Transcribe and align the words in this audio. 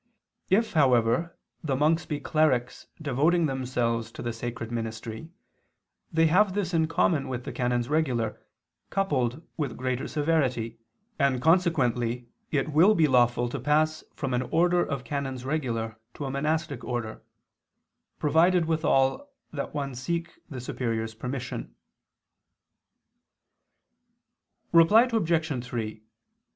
If, 0.49 0.73
however, 0.73 1.37
the 1.63 1.75
monks 1.75 2.07
be 2.07 2.19
clerics 2.19 2.87
devoting 2.99 3.45
themselves 3.45 4.11
to 4.13 4.23
the 4.23 4.33
sacred 4.33 4.71
ministry, 4.71 5.29
they 6.11 6.25
have 6.25 6.55
this 6.55 6.73
in 6.73 6.87
common 6.87 7.27
with 7.27 7.45
canons 7.53 7.87
regular 7.87 8.41
coupled 8.89 9.43
with 9.57 9.77
greater 9.77 10.07
severity, 10.07 10.79
and 11.19 11.39
consequently 11.39 12.25
it 12.49 12.69
will 12.71 12.95
be 12.95 13.07
lawful 13.07 13.47
to 13.49 13.59
pass 13.59 14.03
from 14.15 14.33
an 14.33 14.41
order 14.41 14.83
of 14.83 15.03
canons 15.03 15.45
regular 15.45 15.99
to 16.15 16.25
a 16.25 16.31
monastic 16.31 16.83
order, 16.83 17.21
provided 18.17 18.65
withal 18.65 19.29
that 19.53 19.75
one 19.75 19.93
seek 19.93 20.31
the 20.49 20.59
superior's 20.59 21.13
permission 21.13 21.75
(XIX, 24.71 24.71
qu. 24.71 24.79
iii; 24.79 24.83
cap. 24.83 24.87
Statuimus). 24.87 25.61
Reply 25.71 25.89
Obj. 25.91 26.01